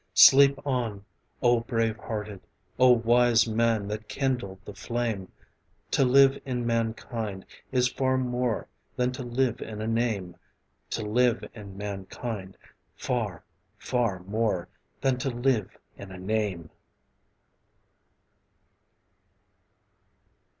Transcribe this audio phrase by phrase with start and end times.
[0.15, 1.05] Sleep on,
[1.43, 2.41] O brave hearted,
[2.79, 5.31] O wise man that kindled the flame
[5.91, 10.37] To live in mankind is far more than to live in a name,
[10.89, 12.57] To live in mankind,
[12.95, 13.43] far,
[13.77, 14.67] far more
[15.01, 16.71] than to live in a name!